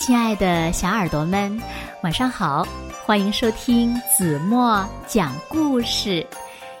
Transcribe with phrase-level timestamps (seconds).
[0.00, 1.60] 亲爱的小耳朵们，
[2.02, 2.66] 晚上好！
[3.04, 6.26] 欢迎收听子墨讲故事，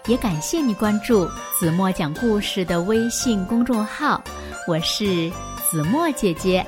[0.06, 1.28] 也感谢你关注
[1.58, 4.18] 子墨讲故事的微信公众号。
[4.66, 5.30] 我是
[5.70, 6.66] 子墨姐姐。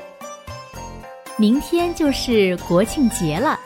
[1.38, 3.59] 明天就是国庆节了，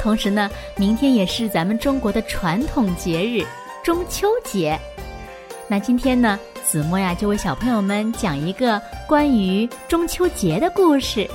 [0.00, 3.46] 同时呢，明天也是咱们中国的传统节日
[3.84, 4.76] 中秋节。
[5.68, 11.30] 那今天呢，子墨呀就为小朋友们讲一个关于中秋节的故事。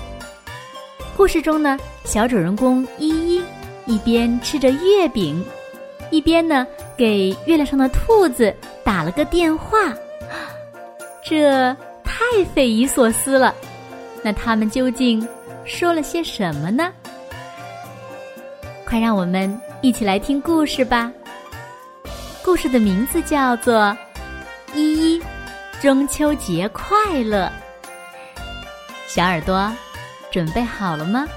[1.19, 3.43] 故事中呢，小主人公依依
[3.85, 5.45] 一边吃着月饼，
[6.11, 8.55] 一边呢给月亮上的兔子
[8.85, 9.93] 打了个电话，
[11.21, 12.23] 这太
[12.55, 13.53] 匪夷所思了。
[14.23, 15.27] 那他们究竟
[15.65, 16.89] 说了些什么呢？
[18.85, 21.11] 快让我们一起来听故事吧。
[22.45, 23.75] 故事的名字叫做
[24.73, 25.21] 《依依
[25.81, 26.95] 中秋节快
[27.25, 27.51] 乐》，
[29.05, 29.69] 小耳朵。
[30.31, 31.27] 准备好了吗？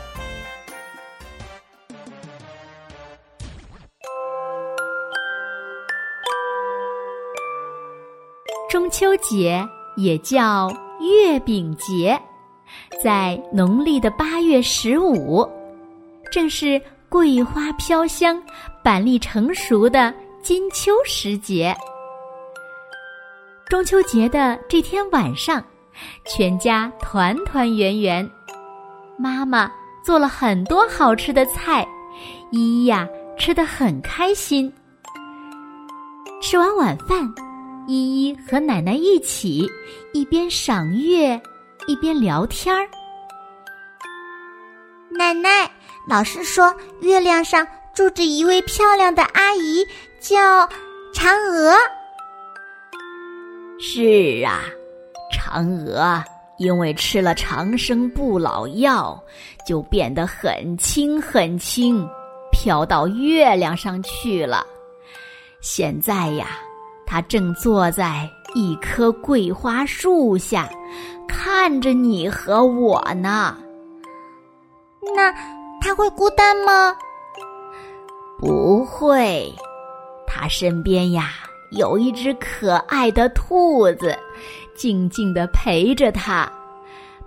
[8.71, 9.67] 中秋节
[9.97, 12.19] 也叫月饼节，
[13.03, 15.47] 在农历的八月十五，
[16.31, 18.43] 正是桂花飘香、
[18.83, 21.77] 板栗成熟的金秋时节。
[23.69, 25.63] 中秋节的这天晚上，
[26.25, 28.27] 全家团团圆圆。
[29.19, 29.71] 妈妈
[30.03, 31.87] 做了很多好吃的菜，
[32.51, 34.73] 依依呀吃的很开心。
[36.41, 37.33] 吃完晚饭，
[37.87, 39.71] 依依和奶奶一起
[40.13, 41.41] 一边赏月，
[41.87, 42.89] 一边聊天儿。
[45.11, 45.71] 奶奶，
[46.09, 49.87] 老师说月亮上住着一位漂亮的阿姨，
[50.21, 50.69] 叫
[51.15, 51.75] 嫦娥。
[53.79, 54.63] 是啊，
[55.33, 56.25] 嫦娥。
[56.59, 59.21] 因为吃了长生不老药，
[59.67, 62.09] 就变得很轻很轻，
[62.53, 64.65] 飘到月亮上去了。
[65.61, 66.59] 现在呀，
[67.07, 70.69] 他正坐在一棵桂花树下，
[71.27, 73.57] 看着你和我呢。
[75.17, 75.33] 那
[75.81, 76.97] 他会孤单吗？
[78.39, 79.53] 不会，
[80.27, 81.31] 他身边呀
[81.71, 84.17] 有一只可爱的兔子。
[84.83, 86.51] 静静的陪着他，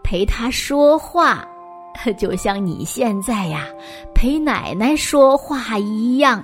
[0.03, 1.47] 陪他说话，
[2.19, 3.65] 就像你现在呀
[4.13, 6.43] 陪奶奶说话一样。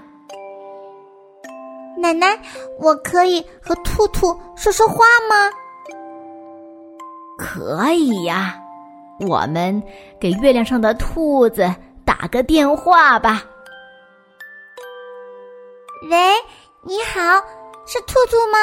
[1.97, 2.39] 奶奶，
[2.79, 5.51] 我可以和兔兔说说话吗？
[7.37, 8.57] 可以呀，
[9.27, 9.83] 我们
[10.17, 11.69] 给月亮上的兔子
[12.05, 13.43] 打个电话吧。
[16.09, 16.31] 喂，
[16.83, 17.19] 你好，
[17.85, 18.57] 是兔兔吗？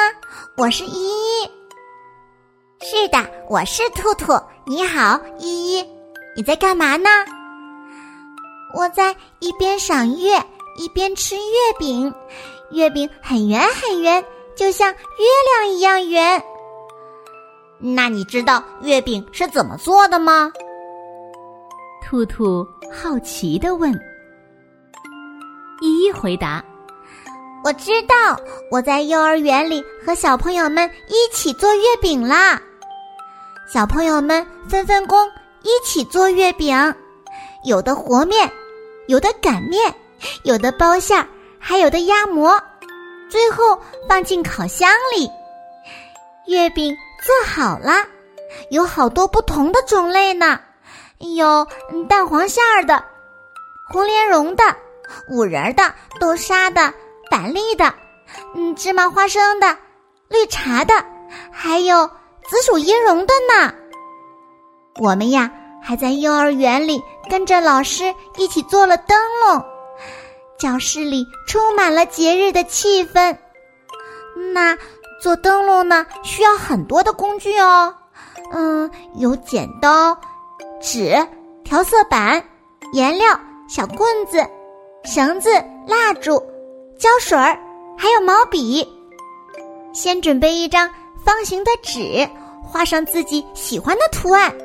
[0.57, 1.58] 我是依依。
[2.81, 3.17] 是的，
[3.49, 4.31] 我是兔兔。
[4.65, 5.85] 你好，依依，
[6.33, 7.09] 你在干嘛呢？
[8.73, 10.41] 我在一边赏月，
[10.77, 11.41] 一边吃月
[11.77, 12.13] 饼。
[12.71, 14.23] 月饼很圆很圆，
[14.55, 14.97] 就像月
[15.51, 16.41] 亮一样圆。
[17.79, 20.49] 那你知道月饼是怎么做的吗？
[22.01, 23.91] 兔兔好奇的问。
[25.81, 26.63] 依依回答
[27.65, 28.39] ：“我知道，
[28.71, 32.61] 我在幼儿园里和小朋友们一起做月饼啦。”
[33.71, 35.29] 小朋友们分分工，
[35.61, 36.75] 一起做月饼，
[37.63, 38.51] 有的和面，
[39.07, 39.93] 有的擀面，
[40.41, 41.27] 有的包馅儿，
[41.59, 42.59] 还有的压模，
[43.29, 45.29] 最后放进烤箱里。
[46.47, 48.07] 月饼做好了，
[48.71, 50.59] 有好多不同的种类呢，
[51.19, 51.67] 有
[52.09, 53.05] 蛋黄馅儿的、
[53.87, 54.63] 红莲蓉的、
[55.29, 56.91] 五仁的、豆沙的、
[57.29, 57.93] 板栗的，
[58.55, 59.77] 嗯，芝麻花生的、
[60.27, 61.05] 绿茶的，
[61.51, 62.09] 还有。
[62.49, 63.71] 紫薯椰蓉的呢，
[64.99, 65.51] 我们呀
[65.83, 66.99] 还在幼儿园里
[67.29, 69.15] 跟着老师一起做了灯
[69.45, 69.63] 笼，
[70.57, 73.37] 教室里充满了节日的气氛。
[74.51, 74.75] 那
[75.21, 77.93] 做灯笼呢需要很多的工具哦，
[78.51, 80.17] 嗯，有剪刀、
[80.81, 81.15] 纸、
[81.63, 82.43] 调色板、
[82.93, 84.43] 颜料、小棍子、
[85.03, 85.51] 绳子、
[85.85, 86.43] 蜡烛、
[86.97, 87.55] 胶水儿，
[87.95, 88.87] 还有毛笔。
[89.93, 90.89] 先准备一张
[91.25, 92.27] 方形的纸。
[92.71, 94.55] 画上自己喜欢的图案，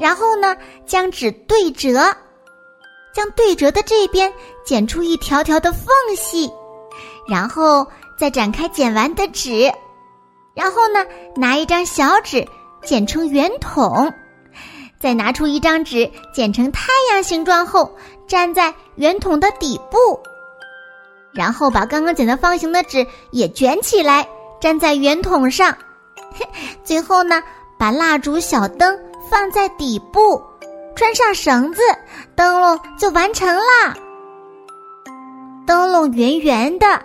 [0.00, 0.56] 然后呢，
[0.86, 1.92] 将纸对折，
[3.14, 4.32] 将对折的这边
[4.64, 6.50] 剪出一条条的缝隙，
[7.28, 7.86] 然后
[8.18, 9.70] 再展开剪完的纸，
[10.54, 11.04] 然后呢，
[11.36, 12.48] 拿一张小纸
[12.82, 14.10] 剪成圆筒，
[14.98, 17.94] 再拿出一张纸剪成太阳形状后，
[18.26, 20.18] 粘在圆筒的底部，
[21.34, 24.26] 然后把刚刚剪的方形的纸也卷起来，
[24.64, 25.76] 粘在圆筒上。
[26.82, 27.42] 最后呢，
[27.78, 28.98] 把蜡烛、小灯
[29.30, 30.42] 放在底部，
[30.96, 31.82] 穿上绳子，
[32.34, 33.94] 灯笼就完成了。
[35.66, 36.98] 灯笼圆圆的，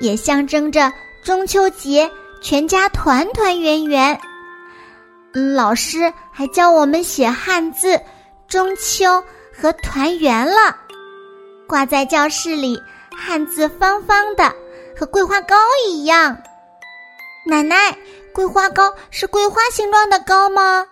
[0.00, 2.10] 也象征着中秋节
[2.42, 4.20] 全家团团圆圆。
[5.56, 8.00] 老师还教我们写汉字
[8.48, 9.22] “中秋”
[9.56, 10.76] 和“团圆”了，
[11.68, 12.76] 挂在教室里，
[13.16, 14.52] 汉字方方的，
[14.98, 15.56] 和桂花糕
[15.88, 16.36] 一样。
[17.46, 17.76] 奶奶，
[18.32, 20.86] 桂花糕是桂花形状的糕吗？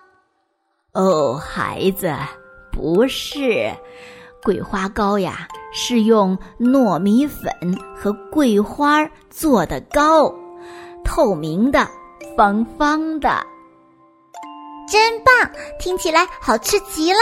[0.93, 2.13] 哦，孩子，
[2.71, 3.73] 不是，
[4.43, 7.51] 桂花糕呀，是用糯米粉
[7.95, 10.31] 和桂花做的糕，
[11.03, 11.87] 透明的，
[12.37, 13.43] 方方的。
[14.87, 17.19] 真棒，听起来好吃极了。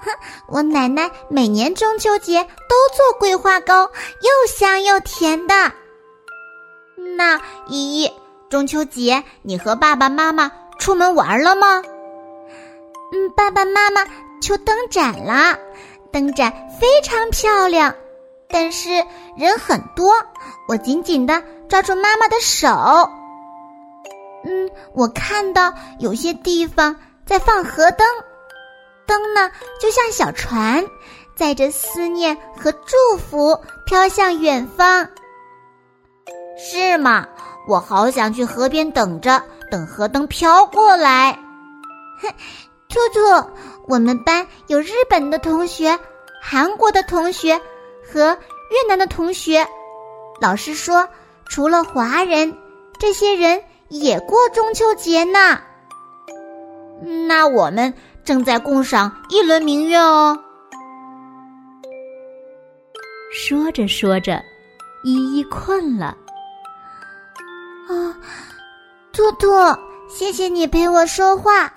[0.00, 0.12] 哼，
[0.46, 5.72] 我奶奶每年中秋节都做桂花糕，又香又甜的。
[7.16, 8.12] 那依依，
[8.50, 11.82] 中秋节你和爸爸妈妈出门玩了吗？
[13.12, 14.04] 嗯，爸爸妈妈
[14.40, 15.58] 去灯展了，
[16.12, 17.94] 灯展非常漂亮，
[18.48, 18.90] 但是
[19.36, 20.12] 人很多，
[20.66, 22.68] 我紧紧的抓住妈妈的手。
[24.44, 26.96] 嗯，我看到有些地方
[27.26, 28.06] 在放河灯，
[29.06, 30.84] 灯呢就像小船，
[31.34, 35.08] 载着思念和祝福飘向远方。
[36.56, 37.26] 是吗？
[37.68, 41.38] 我好想去河边等着，等河灯飘过来。
[42.20, 42.28] 哼，
[42.88, 43.50] 兔兔，
[43.86, 45.96] 我们班有日本的同学、
[46.42, 47.60] 韩国的同学
[48.10, 48.36] 和
[48.70, 49.66] 越南的同学。
[50.40, 51.06] 老师说，
[51.44, 52.56] 除了华人，
[52.98, 53.62] 这些人。
[53.90, 55.58] 也过中秋节呢，
[57.26, 60.38] 那我们正在共赏一轮明月哦。
[63.32, 64.44] 说着说着，
[65.04, 66.14] 依依困了。
[67.88, 68.14] 啊，
[69.12, 69.48] 兔兔，
[70.10, 71.72] 谢谢你陪我说话。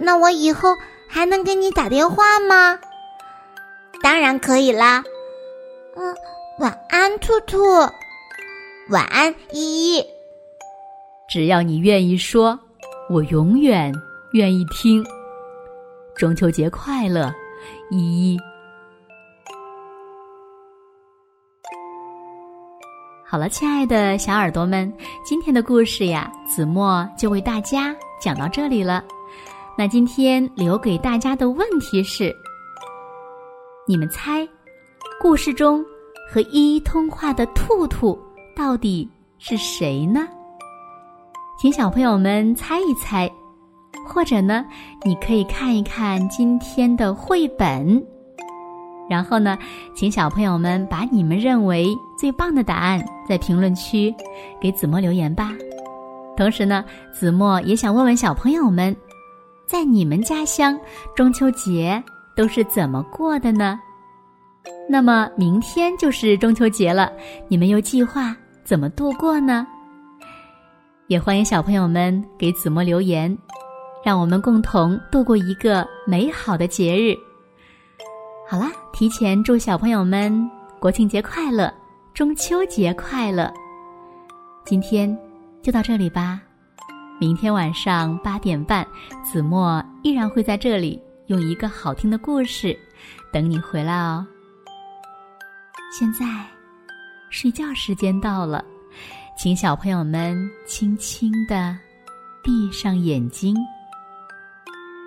[0.00, 0.74] 那我以后
[1.08, 2.78] 还能给你打电话吗？
[4.02, 5.04] 当然可以啦。
[5.96, 6.14] 嗯，
[6.58, 7.62] 晚安，兔兔。
[8.90, 10.04] 晚安，依依。
[11.28, 12.58] 只要你愿意说，
[13.08, 13.94] 我永远
[14.32, 15.06] 愿意听。
[16.16, 17.32] 中秋节快乐，
[17.92, 18.38] 依依。
[23.34, 24.92] 好了，亲爱的小耳朵们，
[25.24, 29.02] 今天的故事呀，子墨就为大家讲到这里了。
[29.76, 32.32] 那今天留给大家的问题是：
[33.88, 34.48] 你们猜，
[35.20, 35.84] 故事中
[36.30, 38.16] 和依依通话的兔兔
[38.54, 39.10] 到底
[39.40, 40.28] 是谁呢？
[41.58, 43.28] 请小朋友们猜一猜，
[44.06, 44.64] 或者呢，
[45.02, 48.00] 你可以看一看今天的绘本，
[49.08, 49.58] 然后呢，
[49.94, 54.14] 请小朋友们把你们认为最棒的答案在评论区
[54.60, 55.52] 给子墨留言吧。
[56.36, 58.96] 同时呢，子墨也想问问小朋友们，
[59.66, 60.78] 在你们家乡
[61.14, 62.02] 中秋节
[62.34, 63.78] 都是怎么过的呢？
[64.88, 67.12] 那么明天就是中秋节了，
[67.48, 68.34] 你们又计划
[68.64, 69.66] 怎么度过呢？
[71.06, 73.36] 也欢迎小朋友们给子墨留言，
[74.02, 77.14] 让我们共同度过一个美好的节日。
[78.46, 81.72] 好啦，提前祝小朋友们国庆节快乐，
[82.12, 83.50] 中秋节快乐！
[84.66, 85.18] 今天
[85.62, 86.42] 就到这里吧，
[87.18, 88.86] 明天晚上八点半，
[89.24, 92.78] 子墨依然会在这里用一个好听的故事
[93.32, 94.26] 等你回来哦。
[95.90, 96.26] 现在，
[97.30, 98.62] 睡觉时间到了。
[99.38, 101.74] 请小朋友们轻轻的
[102.42, 103.56] 闭上眼睛，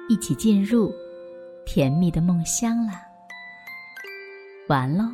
[0.10, 0.92] 一起进入
[1.68, 3.04] 甜蜜的梦乡啦！
[4.68, 5.06] 完喽。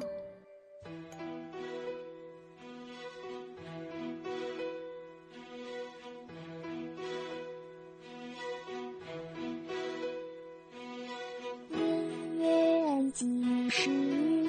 [12.39, 13.91] 月几时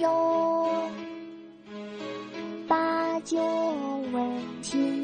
[0.00, 0.90] 有？
[2.66, 3.38] 把酒。
[4.12, 5.03] 问青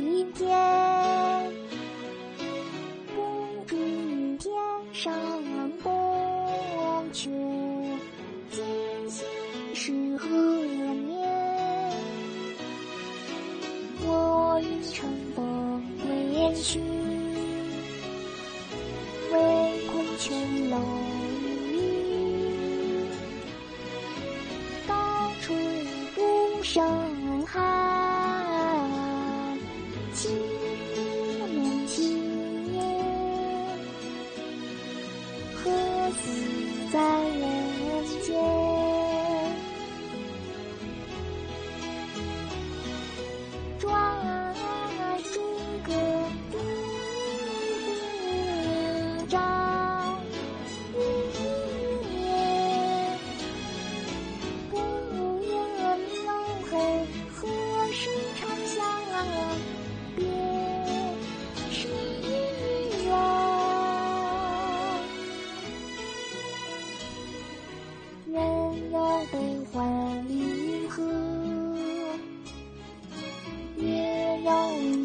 [26.72, 27.19] 不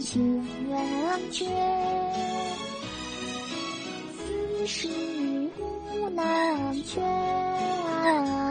[0.05, 1.45] 情缘却，
[4.15, 4.88] 此事
[5.57, 8.44] 无难全。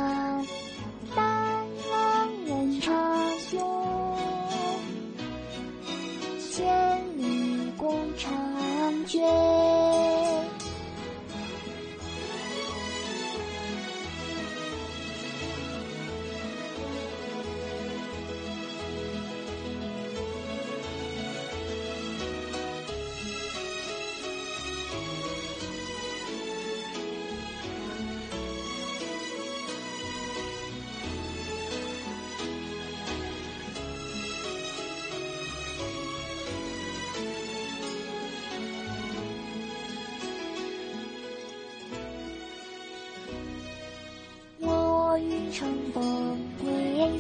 [45.57, 46.69] 乘风归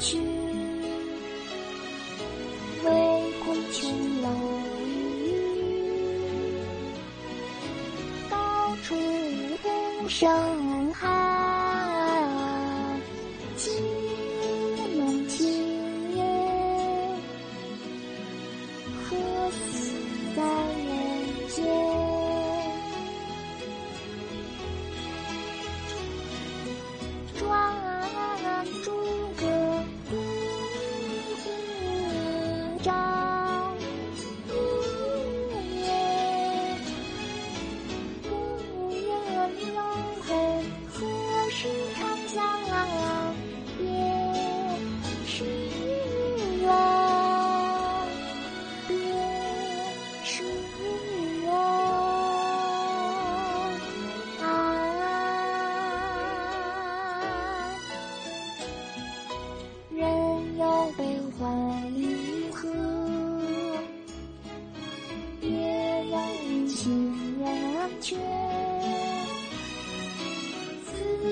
[0.00, 0.18] 去，
[2.82, 2.90] 唯
[3.44, 4.28] 恐琼楼
[4.84, 4.90] 玉
[5.28, 5.30] 宇，
[8.28, 8.96] 高处
[10.00, 10.73] 不胜。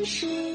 [0.05, 0.52] 是。